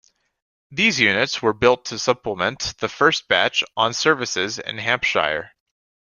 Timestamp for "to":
1.85-1.99